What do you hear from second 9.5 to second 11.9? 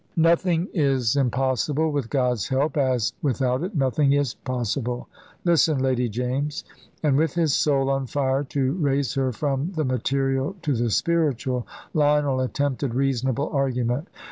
the material to the spiritual,